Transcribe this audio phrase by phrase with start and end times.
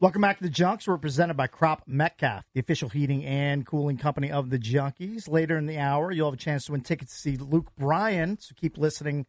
[0.00, 0.88] Welcome back to the Junks.
[0.88, 5.28] We're presented by Cropp-Metcalfe, the official heating and cooling company of the Junkies.
[5.28, 8.38] Later in the hour, you'll have a chance to win tickets to see Luke Bryan,
[8.38, 9.26] so keep listening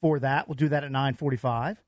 [0.00, 0.48] for that.
[0.48, 1.82] We'll do that at 945.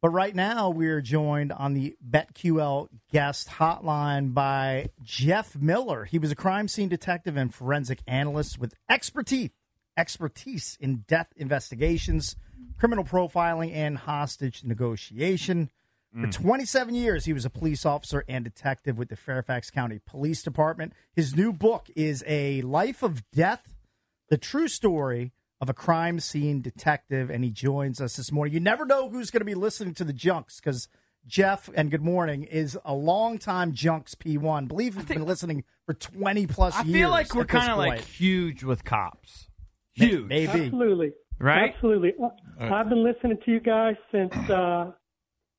[0.00, 6.04] But right now, we're joined on the BetQL guest hotline by Jeff Miller.
[6.04, 9.50] He was a crime scene detective and forensic analyst with expertise,
[9.96, 12.34] expertise in death investigations,
[12.76, 15.70] criminal profiling, and hostage negotiation.
[16.20, 20.42] For 27 years, he was a police officer and detective with the Fairfax County Police
[20.42, 20.92] Department.
[21.14, 23.74] His new book is A Life of Death,
[24.28, 28.52] the true story of a crime scene detective, and he joins us this morning.
[28.52, 30.86] You never know who's going to be listening to the Junks because
[31.26, 34.68] Jeff, and good morning, is a longtime Junks P1.
[34.68, 36.92] believe he's been listening for 20 plus I years.
[36.94, 39.48] feel like we're kind of like huge with cops.
[39.94, 40.26] Huge.
[40.26, 40.64] Maybe.
[40.64, 41.12] Absolutely.
[41.38, 41.72] Right?
[41.74, 42.12] Absolutely.
[42.60, 44.90] I've been listening to you guys since, uh,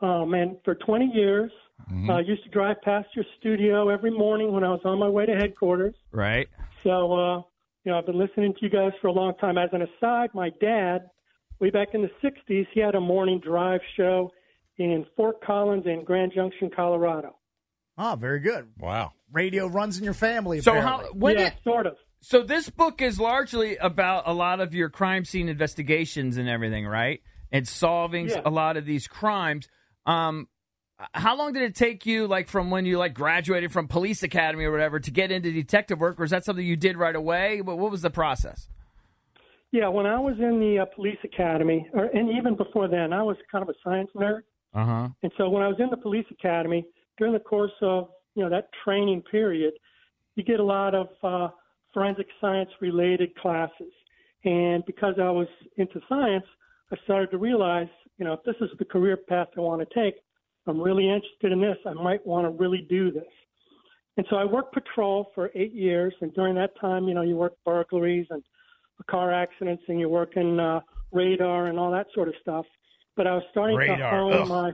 [0.03, 1.51] oh man, for 20 years.
[1.91, 2.11] Mm-hmm.
[2.11, 5.25] I used to drive past your studio every morning when I was on my way
[5.25, 5.95] to headquarters.
[6.11, 6.47] Right.
[6.83, 7.37] So, uh,
[7.83, 9.57] you know, I've been listening to you guys for a long time.
[9.57, 11.09] As an aside, my dad,
[11.59, 14.31] way back in the 60s, he had a morning drive show
[14.77, 17.35] in Fort Collins and Grand Junction, Colorado.
[17.97, 18.69] Ah, very good.
[18.77, 19.11] Wow.
[19.31, 20.61] Radio runs in your family.
[20.61, 21.05] So apparently.
[21.07, 21.95] how when yeah, did sort of.
[22.21, 26.85] so this book is largely about a lot of your crime scene investigations and everything,
[26.87, 27.21] right?
[27.51, 28.41] And solving Yeah.
[28.45, 29.67] a lot of these crimes.
[30.05, 30.47] Um
[31.13, 34.63] how long did it take you like from when you like graduated from police academy
[34.63, 37.61] or whatever to get into detective work or is that something you did right away?
[37.61, 38.69] What, what was the process?
[39.73, 43.23] Yeah, when I was in the uh, police academy, or and even before then, I
[43.23, 44.41] was kind of a science nerd.
[44.71, 45.09] Uh-huh.
[45.23, 46.85] And so when I was in the police academy,
[47.17, 49.73] during the course of you know that training period,
[50.35, 51.47] you get a lot of uh,
[51.91, 53.91] forensic science related classes.
[54.45, 55.47] And because I was
[55.77, 56.45] into science,
[56.91, 57.87] I started to realize,
[58.23, 60.15] you know, if this is the career path I want to take,
[60.65, 61.75] I'm really interested in this.
[61.85, 63.27] I might want to really do this.
[64.15, 67.35] And so I worked patrol for eight years, and during that time, you know, you
[67.35, 68.41] work burglaries and
[69.11, 70.79] car accidents, and you're working uh,
[71.11, 72.65] radar and all that sort of stuff.
[73.17, 74.47] But I was starting Radar, to hone ugh.
[74.47, 74.71] my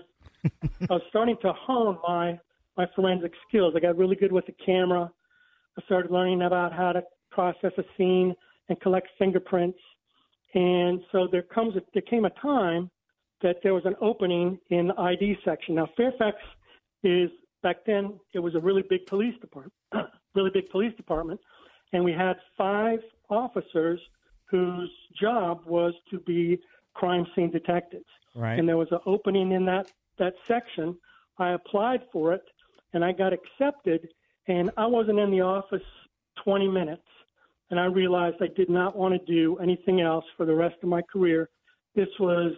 [0.88, 2.39] I was starting to hone my
[2.77, 3.73] my forensic skills.
[3.75, 5.09] I got really good with the camera.
[5.75, 7.01] I started learning about how to
[7.31, 8.35] process a scene
[8.67, 9.79] and collect fingerprints.
[10.53, 12.91] And so there comes a, there came a time
[13.41, 15.75] that there was an opening in the ID section.
[15.75, 16.38] Now Fairfax
[17.03, 17.29] is
[17.63, 19.73] back then it was a really big police department,
[20.35, 21.39] really big police department,
[21.94, 24.00] and we had five officers
[24.45, 24.89] whose
[25.19, 26.59] job was to be
[26.95, 28.05] crime scene detectives
[28.35, 28.59] Right.
[28.59, 30.97] and there was an opening in that that section.
[31.38, 32.44] I applied for it,
[32.94, 34.09] and I got accepted.
[34.47, 35.83] And I wasn't in the office
[36.44, 37.06] 20 minutes,
[37.69, 40.89] and I realized I did not want to do anything else for the rest of
[40.89, 41.50] my career.
[41.95, 42.53] This was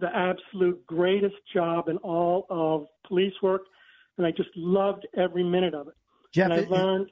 [0.00, 3.62] the absolute greatest job in all of police work,
[4.18, 5.94] and I just loved every minute of it.
[6.32, 7.10] Jeff, and I learned.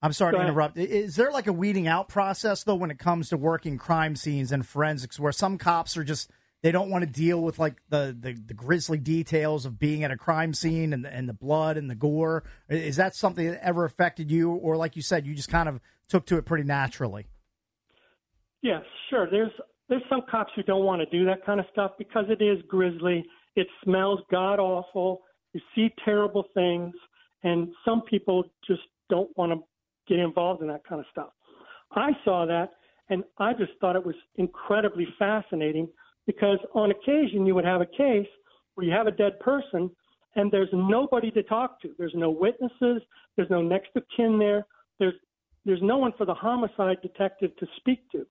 [0.00, 0.76] I'm sorry to interrupt.
[0.76, 4.50] Is there like a weeding out process though when it comes to working crime scenes
[4.50, 6.28] and forensics where some cops are just
[6.62, 10.10] they don't want to deal with like the, the, the grisly details of being at
[10.10, 12.44] a crime scene and the, and the blood and the gore?
[12.68, 15.80] Is that something that ever affected you or like you said you just kind of
[16.08, 17.26] took to it pretty naturally?
[18.62, 19.28] Yes, sure.
[19.28, 19.50] There's
[19.92, 22.58] there's some cops who don't want to do that kind of stuff because it is
[22.66, 23.22] grisly.
[23.56, 25.20] It smells god awful.
[25.52, 26.94] You see terrible things,
[27.42, 28.80] and some people just
[29.10, 29.58] don't want to
[30.08, 31.28] get involved in that kind of stuff.
[31.94, 32.70] I saw that,
[33.10, 35.86] and I just thought it was incredibly fascinating
[36.26, 38.26] because on occasion you would have a case
[38.74, 39.90] where you have a dead person
[40.36, 41.90] and there's nobody to talk to.
[41.98, 43.02] There's no witnesses.
[43.36, 44.64] There's no next of kin there.
[44.98, 45.12] There's
[45.66, 48.26] there's no one for the homicide detective to speak to.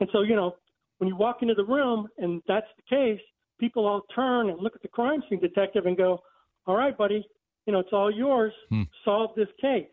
[0.00, 0.56] And so, you know,
[0.98, 3.20] when you walk into the room and that's the case,
[3.58, 6.20] people all turn and look at the crime scene detective and go,
[6.66, 7.26] "All right, buddy,
[7.66, 8.52] you know it's all yours.
[8.70, 8.82] Hmm.
[9.04, 9.88] Solve this case."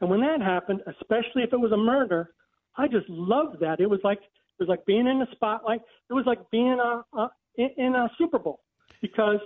[0.00, 2.34] And when that happened, especially if it was a murder,
[2.76, 3.80] I just loved that.
[3.80, 5.80] It was like it was like being in the spotlight.
[6.10, 8.60] It was like being a, a in, in a Super Bowl
[9.00, 9.38] because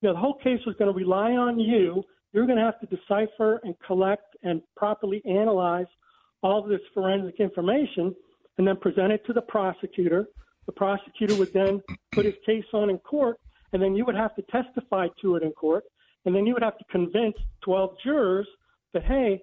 [0.00, 2.02] you know the whole case was going to rely on you.
[2.32, 5.86] You're going to have to decipher and collect and properly analyze
[6.42, 8.14] all this forensic information
[8.58, 10.26] and then present it to the prosecutor.
[10.66, 11.82] The prosecutor would then
[12.12, 13.38] put his case on in court,
[13.72, 15.84] and then you would have to testify to it in court,
[16.24, 18.48] and then you would have to convince 12 jurors
[18.92, 19.42] that, hey,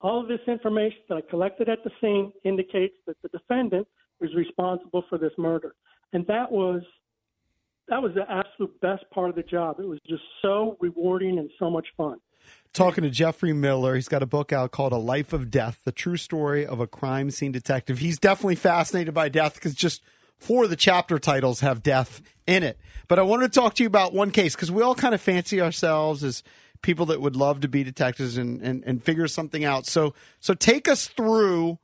[0.00, 3.86] all of this information that I collected at the scene indicates that the defendant
[4.20, 5.74] is responsible for this murder.
[6.12, 6.82] And that was
[7.88, 9.80] that was the absolute best part of the job.
[9.80, 12.18] It was just so rewarding and so much fun.
[12.74, 15.92] Talking to Jeffrey Miller, he's got a book out called A Life of Death: The
[15.92, 17.98] True Story of a Crime Scene Detective.
[17.98, 20.02] He's definitely fascinated by death because just
[20.38, 22.78] four of the chapter titles have death in it.
[23.08, 25.20] But I wanted to talk to you about one case because we all kind of
[25.20, 26.42] fancy ourselves as
[26.82, 29.86] people that would love to be detectives and, and, and figure something out.
[29.86, 31.78] So so take us through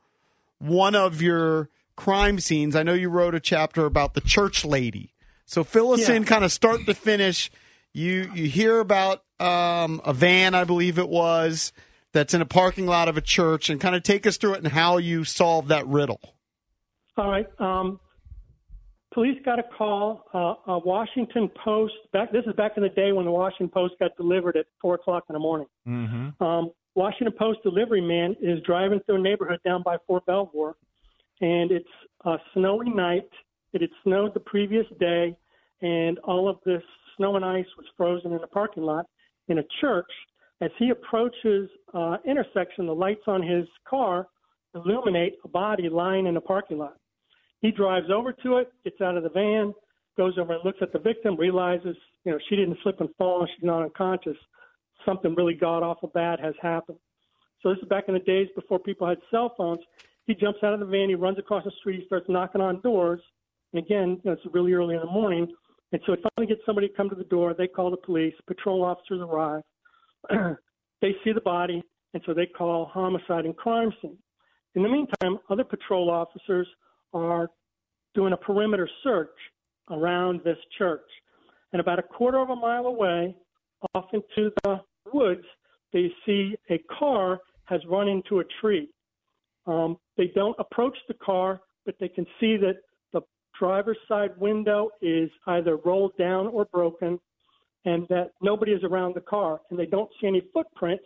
[0.59, 2.75] one of your crime scenes.
[2.75, 5.11] I know you wrote a chapter about the church lady.
[5.45, 6.15] So fill us Yeah.
[6.15, 7.51] in kind of start to finish.
[7.91, 11.73] You you hear about um, a van, I believe it was,
[12.13, 14.59] that's in a parking lot of a church, and kind of take us through it
[14.59, 16.19] and how you solve that riddle.
[17.17, 17.47] All right.
[17.59, 17.99] Um,
[19.13, 20.25] police got a call.
[20.33, 21.93] Uh, a Washington Post.
[22.13, 22.31] Back.
[22.31, 25.25] This is back in the day when the Washington Post got delivered at four o'clock
[25.29, 25.67] in the morning.
[25.87, 26.43] Mm-hmm.
[26.43, 30.75] Um, Washington Post delivery man is driving through a neighborhood down by Fort Belvoir,
[31.41, 31.89] and it's
[32.23, 33.29] a snowy night.
[33.73, 35.35] It had snowed the previous day,
[35.81, 36.81] and all of this
[37.17, 39.05] snow and ice was frozen in the parking lot
[39.47, 40.09] in a church.
[40.61, 44.27] As he approaches uh, intersection, the lights on his car
[44.73, 46.97] illuminate a body lying in a parking lot.
[47.61, 49.73] He drives over to it, gets out of the van,
[50.17, 53.47] goes over and looks at the victim, realizes, you know, she didn't slip and fall,
[53.47, 54.37] she's not unconscious.
[55.05, 56.97] Something really god awful bad has happened.
[57.61, 59.81] So this is back in the days before people had cell phones.
[60.25, 62.81] He jumps out of the van, he runs across the street, he starts knocking on
[62.81, 63.21] doors.
[63.73, 65.47] And again, you know, it's really early in the morning.
[65.91, 67.53] And so it finally gets somebody to come to the door.
[67.53, 68.33] They call the police.
[68.47, 69.61] Patrol officers arrive.
[71.01, 71.83] they see the body,
[72.13, 74.17] and so they call homicide and crime scene.
[74.75, 76.67] In the meantime, other patrol officers
[77.13, 77.49] are
[78.13, 79.29] doing a perimeter search
[79.89, 81.05] around this church.
[81.71, 83.35] And about a quarter of a mile away,
[83.93, 84.81] off into the
[85.13, 85.43] woods,
[85.93, 88.89] they see a car has run into a tree.
[89.67, 92.75] Um, they don't approach the car, but they can see that
[93.59, 97.19] driver's side window is either rolled down or broken,
[97.85, 99.61] and that nobody is around the car.
[99.69, 101.05] And they don't see any footprints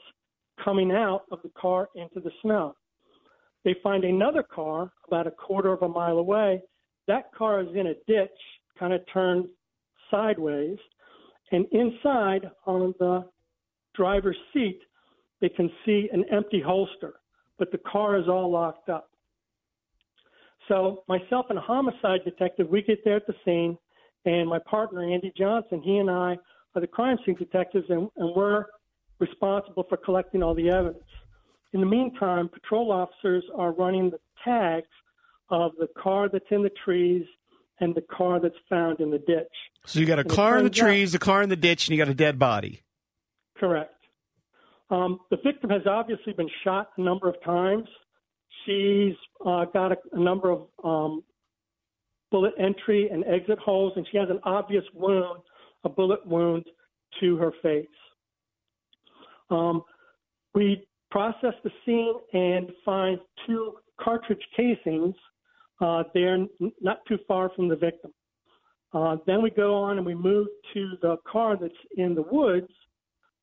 [0.63, 2.75] coming out of the car into the snow.
[3.65, 6.61] They find another car about a quarter of a mile away.
[7.07, 8.29] That car is in a ditch,
[8.77, 9.47] kind of turned
[10.09, 10.77] sideways.
[11.51, 13.25] And inside on the
[13.95, 14.79] driver's seat,
[15.41, 17.15] they can see an empty holster,
[17.57, 19.08] but the car is all locked up.
[20.69, 23.77] So myself and a homicide detective, we get there at the scene,
[24.25, 26.37] and my partner Andy Johnson, he and I
[26.75, 28.65] are the crime scene detectives, and, and we're
[29.19, 31.03] responsible for collecting all the evidence.
[31.73, 34.87] In the meantime, patrol officers are running the tags
[35.49, 37.25] of the car that's in the trees
[37.79, 39.47] and the car that's found in the ditch.
[39.85, 41.55] So you got a And car in the turns out- trees, a car in the
[41.55, 42.81] ditch, and you got a dead body.
[43.57, 43.93] Correct.
[44.91, 47.87] Um, the victim has obviously been shot a number of times.
[48.69, 51.23] She's uh, got a, a number of um,
[52.29, 55.41] bullet entry and exit holes, and she has an obvious wound,
[55.83, 56.65] a bullet wound
[57.19, 57.87] to her face.
[59.49, 59.81] Um,
[60.53, 65.15] we process the scene and find two cartridge casings.
[65.81, 66.49] Uh, they're n-
[66.79, 68.11] not too far from the victim.
[68.93, 72.71] Uh, then we go on and we move to the car that's in the woods.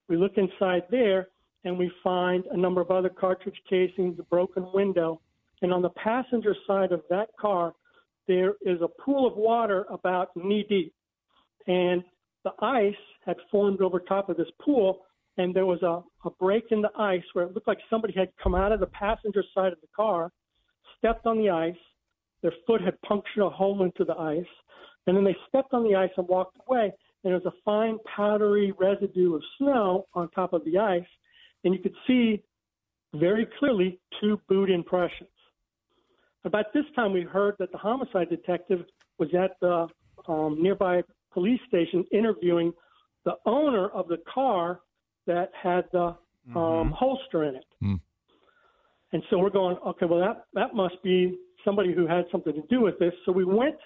[0.09, 1.29] We look inside there
[1.67, 5.21] and we find a number of other cartridge casings, a broken window.
[5.63, 7.73] And on the passenger side of that car,
[8.29, 10.95] there is a pool of water about knee deep.
[11.67, 12.05] And
[12.45, 12.95] the ice
[13.27, 15.01] had formed over top of this pool,
[15.39, 18.29] and there was a, a break in the ice where it looked like somebody had
[18.41, 20.31] come out of the passenger side of the car,
[20.99, 21.75] stepped on the ice,
[22.43, 24.45] their foot had punctured a hole into the ice,
[25.09, 26.93] and then they stepped on the ice and walked away.
[27.25, 31.03] And there was a fine powdery residue of snow on top of the ice,
[31.67, 32.43] and you could see
[33.15, 35.29] very clearly two boot impressions.
[36.45, 38.85] About this time, we heard that the homicide detective
[39.19, 39.89] was at the
[40.29, 42.73] um, nearby police station interviewing
[43.25, 44.81] the owner of the car
[45.27, 46.15] that had the
[46.55, 47.65] um, holster in it.
[49.13, 52.63] And so we're going, okay, well, that, that must be somebody who had something to
[52.71, 53.13] do with this.
[53.25, 53.77] So we went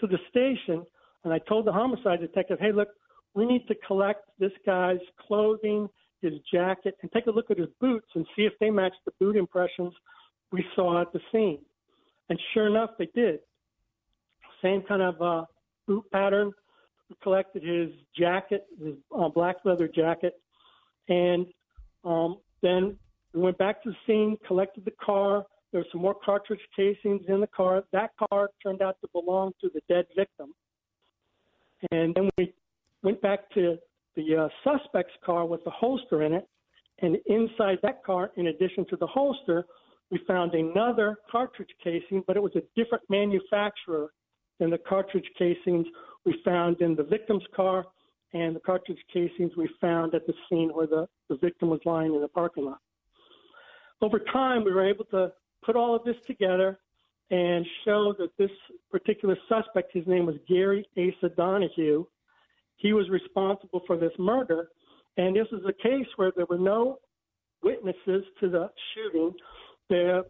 [0.00, 0.84] to the station
[1.22, 2.88] And I told the homicide detective, hey, look,
[3.34, 5.88] we need to collect this guy's clothing,
[6.32, 9.12] his jacket, and take a look at his boots and see if they match the
[9.20, 9.92] boot impressions
[10.52, 11.58] we saw at the scene.
[12.28, 13.40] And sure enough, they did.
[14.62, 15.44] Same kind of uh,
[15.86, 16.52] boot pattern.
[17.08, 20.34] We collected his jacket, his uh, black leather jacket,
[21.08, 21.46] and
[22.04, 22.96] um, then
[23.32, 25.44] we went back to the scene, collected the car.
[25.70, 27.84] There were some more cartridge casings in the car.
[27.92, 30.54] That car turned out to belong to the dead victim.
[31.90, 32.52] And then we
[33.02, 33.76] went back to
[34.16, 36.48] the uh, suspect's car with the holster in it.
[37.00, 39.66] And inside that car, in addition to the holster,
[40.10, 44.12] we found another cartridge casing, but it was a different manufacturer
[44.58, 45.86] than the cartridge casings
[46.24, 47.84] we found in the victim's car
[48.32, 52.14] and the cartridge casings we found at the scene where the, the victim was lying
[52.14, 52.78] in the parking lot.
[54.00, 55.32] Over time, we were able to
[55.64, 56.78] put all of this together
[57.30, 58.50] and show that this
[58.90, 62.06] particular suspect, his name was Gary Asa Donahue,
[62.76, 64.68] he was responsible for this murder.
[65.16, 66.98] And this is a case where there were no
[67.62, 69.32] witnesses to the shooting.
[69.88, 70.24] The,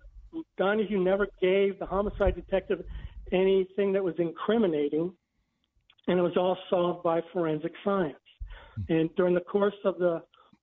[0.59, 2.85] Donahue never gave the homicide detective
[3.33, 5.13] anything that was incriminating,
[6.09, 8.17] and it was all solved by forensic science.
[8.89, 10.23] And during the course of the,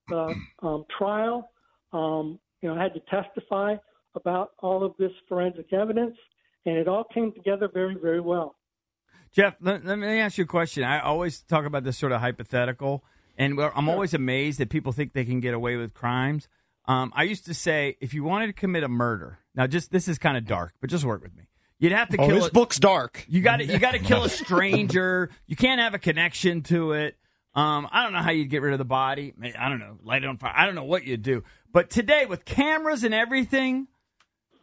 [0.10, 1.50] the um, trial,
[1.92, 3.76] um, you know, I had to testify
[4.16, 6.16] about all of this forensic evidence,
[6.66, 8.56] and it all came together very, very well.
[9.34, 10.84] Jeff, let, let, me ask you a question.
[10.84, 13.04] I always talk about this sort of hypothetical,
[13.36, 16.48] and I'm always amazed that people think they can get away with crimes.
[16.86, 20.08] Um, I used to say, if you wanted to commit a murder, now just this
[20.08, 21.48] is kind of dark, but just work with me.
[21.80, 22.36] You'd have to oh, kill.
[22.36, 23.26] This a, book's dark.
[23.28, 25.32] You got to you got to kill a stranger.
[25.48, 27.18] you can't have a connection to it.
[27.56, 29.34] Um, I don't know how you'd get rid of the body.
[29.58, 30.54] I don't know, light it on fire.
[30.56, 31.44] I don't know what you'd do.
[31.72, 33.88] But today, with cameras and everything,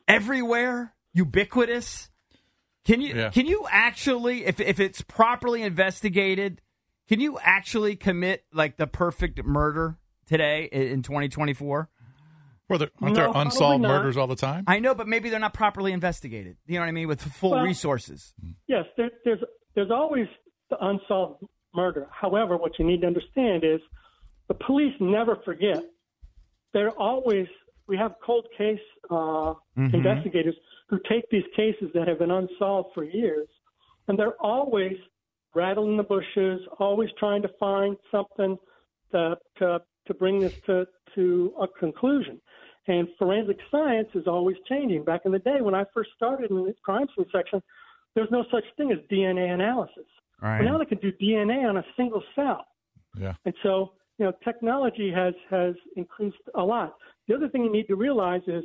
[0.07, 2.10] everywhere, ubiquitous,
[2.85, 3.31] can you yeah.
[3.31, 6.61] can you actually, if if it's properly investigated,
[7.09, 11.91] can you actually commit like the perfect murder today in 2024?
[12.69, 14.63] Well, there, aren't no, there unsolved murders all the time?
[14.69, 16.57] I know, but maybe they're not properly investigated.
[16.67, 17.09] You know what I mean?
[17.09, 18.33] With full well, resources.
[18.69, 19.41] Yes, there, there's
[19.75, 20.27] there's always
[20.71, 21.45] the unsolved
[21.75, 22.07] murder.
[22.13, 23.81] However, what you need to understand is
[24.47, 25.83] the police never forget.
[26.73, 27.47] They're always
[27.89, 28.79] we have cold case
[29.11, 29.93] uh, mm-hmm.
[29.93, 30.55] investigators
[30.91, 33.49] who take these cases that have been unsolved for years,
[34.09, 34.97] and they're always
[35.55, 38.59] rattling the bushes, always trying to find something
[39.13, 42.41] to to, uh, to bring this to to a conclusion.
[42.89, 45.05] And forensic science is always changing.
[45.05, 47.63] Back in the day when I first started in the crime scene section,
[48.15, 50.07] there was no such thing as DNA analysis.
[50.43, 50.59] Right.
[50.59, 52.65] But now they can do DNA on a single cell.
[53.19, 53.35] Yeah.
[53.45, 56.95] And so, you know, technology has has increased a lot.
[57.29, 58.65] The other thing you need to realize is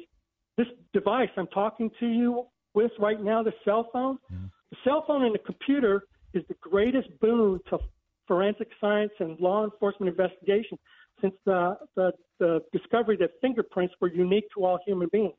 [0.57, 4.49] this device I'm talking to you with right now, the cell phone, mm.
[4.71, 7.79] the cell phone and the computer is the greatest boon to
[8.27, 10.77] forensic science and law enforcement investigation
[11.21, 15.33] since the, the, the discovery that fingerprints were unique to all human beings.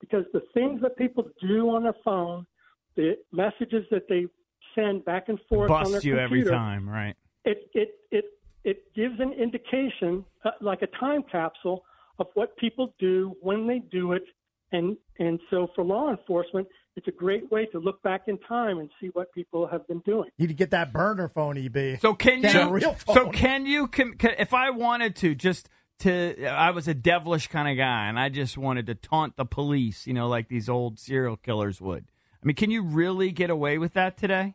[0.00, 2.46] Because the things that people do on their phone,
[2.96, 4.26] the messages that they
[4.74, 7.14] send back and forth Bust on their you computer, every time, right?
[7.44, 8.24] It it it
[8.64, 11.84] it gives an indication, uh, like a time capsule,
[12.18, 14.22] of what people do when they do it,
[14.72, 18.78] and and so for law enforcement, it's a great way to look back in time
[18.78, 20.30] and see what people have been doing.
[20.38, 22.00] You need to get that burner phone, EB.
[22.00, 22.70] So can you?
[22.70, 23.86] real So can you?
[23.86, 25.68] Can, can, if I wanted to, just
[26.00, 29.44] to, I was a devilish kind of guy, and I just wanted to taunt the
[29.44, 32.06] police, you know, like these old serial killers would.
[32.42, 34.54] I mean, can you really get away with that today?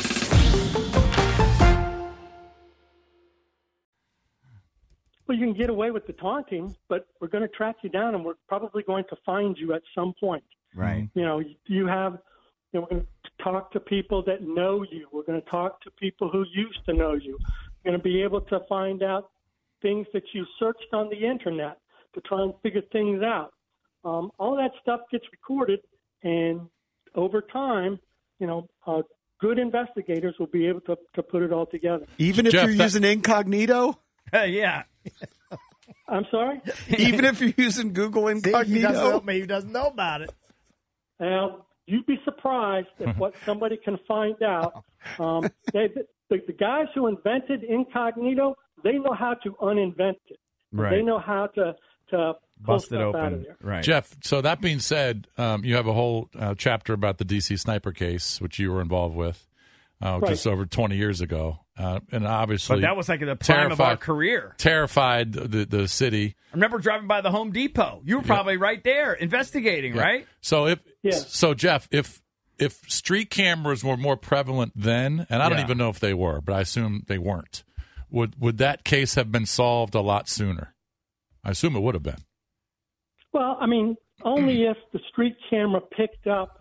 [5.31, 8.15] Well, you can get away with the taunting, but we're going to track you down
[8.15, 10.43] and we're probably going to find you at some point.
[10.75, 11.07] Right.
[11.13, 12.17] You know, you have,
[12.73, 15.07] you know, we're going to talk to people that know you.
[15.13, 17.37] We're going to talk to people who used to know you.
[17.85, 19.29] We're going to be able to find out
[19.81, 21.77] things that you searched on the internet
[22.13, 23.53] to try and figure things out.
[24.03, 25.79] Um, all that stuff gets recorded,
[26.23, 26.67] and
[27.15, 27.99] over time,
[28.39, 29.03] you know, uh,
[29.39, 32.05] good investigators will be able to, to put it all together.
[32.17, 33.97] Even if Jeff, you're that- using incognito?
[34.45, 34.83] yeah.
[36.07, 36.61] I'm sorry?
[36.97, 38.87] Even if you're using Google See, he Incognito?
[38.87, 40.31] doesn't know, maybe he doesn't know about it.
[41.19, 44.83] Well, you'd be surprised at what somebody can find out.
[45.19, 45.87] Um, they,
[46.29, 50.39] the, the guys who invented incognito they know how to uninvent it.
[50.71, 50.91] Right.
[50.91, 51.75] They know how to
[52.09, 53.45] to Bust it stuff out of open.
[53.61, 53.83] Right.
[53.83, 57.57] Jeff, so that being said, um, you have a whole uh, chapter about the DC
[57.59, 59.47] sniper case, which you were involved with
[60.01, 60.29] uh, Right.
[60.29, 61.59] just over 20 years ago.
[61.77, 64.55] Uh, and obviously, But that was like at the prime of our career.
[64.57, 66.35] terrified the, the city.
[66.51, 68.01] I remember driving by the Home Depot.
[68.05, 70.01] You were probably right there investigating, Yeah.
[70.01, 70.27] right?
[70.41, 71.11] So if Yeah.
[71.13, 72.21] so, Jeff, if
[72.59, 76.41] if street cameras were more prevalent then, and I don't even know if they were,
[76.41, 77.63] but I assume they weren't,
[78.11, 80.75] would would that case have been solved a lot sooner?
[81.43, 82.21] I assume it would have been.
[83.33, 86.60] Well, I mean, only if the street camera picked up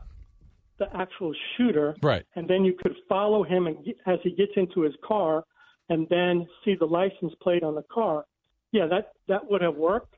[0.81, 2.25] the actual shooter, Right.
[2.35, 5.45] and then you could follow him and as he gets into his car,
[5.91, 8.25] and then see the license plate on the car.
[8.73, 10.15] Yeah, that that would have worked.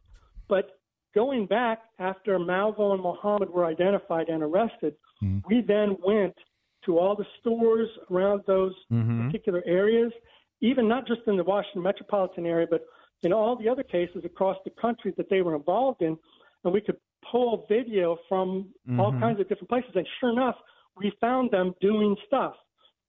[0.48, 0.78] But
[1.14, 5.38] going back after Malvo and Muhammad were identified and arrested, mm-hmm.
[5.48, 6.36] we then went
[6.84, 9.26] to all the stores around those mm-hmm.
[9.26, 10.12] particular areas,
[10.60, 12.84] even not just in the Washington metropolitan area, but
[13.22, 16.18] in all the other cases across the country that they were involved in,
[16.64, 16.96] and we could
[17.30, 19.20] pull video from all mm-hmm.
[19.20, 19.90] kinds of different places.
[19.94, 20.56] And sure enough,
[20.96, 22.54] we found them doing stuff.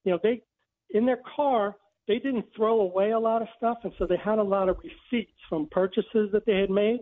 [0.04, 0.42] You know, they
[0.90, 4.38] in their car they didn't throw away a lot of stuff, and so they had
[4.38, 7.00] a lot of receipts from purchases that they had made.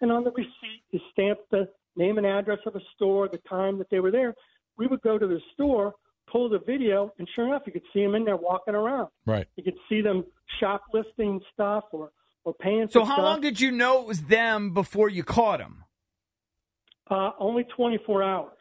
[0.00, 3.78] And on the receipt is stamped the name and address of a store, the time
[3.78, 4.34] that they were there.
[4.78, 5.94] We would go to the store,
[6.30, 9.08] pull the video, and sure enough, you could see them in there walking around.
[9.26, 9.46] Right.
[9.56, 10.24] You could see them
[10.60, 12.10] shoplifting stuff or
[12.44, 12.88] or paying.
[12.88, 13.24] So for how stuff.
[13.24, 15.84] long did you know it was them before you caught them?
[17.10, 18.52] Uh, only 24 hours.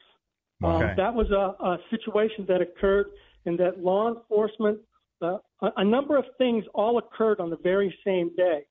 [0.63, 0.85] Okay.
[0.89, 3.07] Um, that was a, a situation that occurred
[3.45, 4.79] in that law enforcement,
[5.21, 8.65] uh, a, a number of things all occurred on the very same day.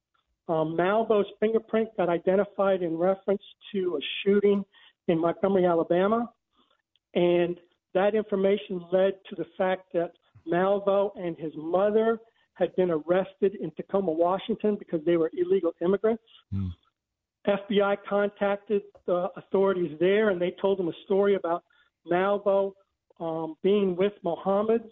[0.49, 3.42] Um, Malvo's fingerprint got identified in reference
[3.73, 4.64] to a shooting
[5.09, 6.30] in Montgomery, Alabama,
[7.14, 7.59] and
[7.95, 10.12] that information led to the fact that
[10.50, 12.18] Malvo and his mother
[12.54, 16.23] had been arrested in Tacoma, Washington, because they were illegal immigrants.
[17.46, 21.64] FBI contacted the authorities there, and they told them a story about
[22.11, 22.72] Malvo
[23.20, 24.82] um, being with Muhammad.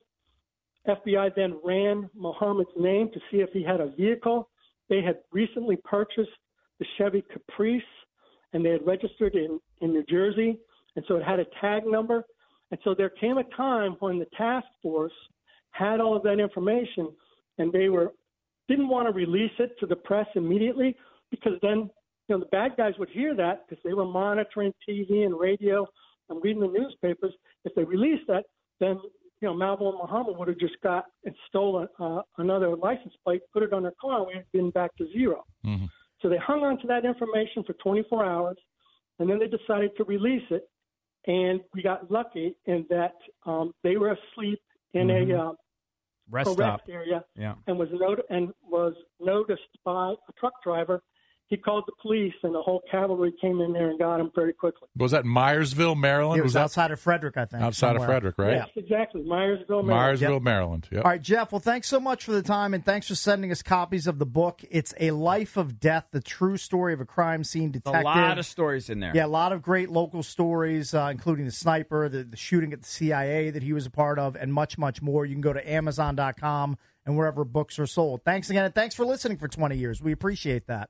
[0.88, 4.48] FBI then ran Muhammad's name to see if he had a vehicle.
[4.88, 6.30] They had recently purchased
[6.78, 7.82] the Chevy Caprice,
[8.52, 10.58] and they had registered in, in New Jersey,
[10.96, 12.24] and so it had a tag number.
[12.70, 15.12] And so there came a time when the task force
[15.70, 17.08] had all of that information,
[17.58, 18.12] and they were
[18.68, 20.96] didn't want to release it to the press immediately
[21.30, 21.90] because then
[22.28, 25.86] you know the bad guys would hear that because they were monitoring TV and radio
[26.28, 27.32] and reading the newspapers.
[27.64, 28.44] If they released that,
[28.80, 28.98] then
[29.40, 33.42] you know Malvo and Muhammad would have just got and stolen uh, another license plate,
[33.52, 35.44] put it on their car, and we'd been back to 0
[36.22, 38.56] So they hung on to that information for 24 hours,
[39.18, 40.64] and then they decided to release it.
[41.26, 43.14] And we got lucky in that
[43.46, 44.60] um, they were asleep
[44.94, 45.52] in a uh,
[46.30, 47.54] Rest a rest area Yeah.
[47.66, 51.02] and was not- and was noticed by a truck driver.
[51.48, 54.54] He called the police, and the whole cavalry came in there and got him very
[54.54, 54.88] quickly.
[54.96, 56.40] Was that Myersville, Maryland?
[56.40, 57.62] It was that outside of Frederick, I think.
[57.62, 58.04] outside of.
[58.04, 58.56] Frederick, right?
[58.56, 58.64] Yeah.
[58.76, 60.18] Exactly, Myersville, Maryland.
[60.20, 60.88] Myersville, Maryland.
[60.90, 61.04] Yep.
[61.04, 61.52] All right, Jeff.
[61.52, 64.26] Well, thanks so much for the time, and thanks for sending us copies of the
[64.26, 64.62] book.
[64.70, 68.00] It's a life of death: the true story of a crime scene detective.
[68.00, 69.12] A lot of stories in there.
[69.14, 72.80] yeah, a lot of great local stories, uh, including the sniper, the, the shooting at
[72.80, 75.26] the CIA that he was a part of, and much, much more.
[75.26, 78.22] You can go to Amazon.com and wherever books are sold.
[78.24, 80.02] Thanks again, and thanks for listening for 20 years.
[80.02, 80.88] We appreciate that.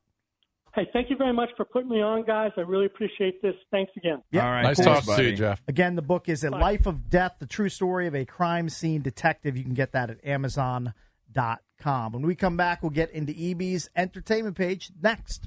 [0.75, 2.51] Hey, thank you very much for putting me on, guys.
[2.57, 3.55] I really appreciate this.
[3.71, 4.23] Thanks again.
[4.33, 4.45] Yeah.
[4.45, 4.63] All right.
[4.63, 5.63] Nice Thanks, talking to you, Jeff.
[5.69, 9.01] Again, the book is A Life of Death, the true story of a crime scene
[9.01, 9.57] detective.
[9.57, 12.13] You can get that at Amazon.com.
[12.13, 15.47] When we come back, we'll get into EB's entertainment page next.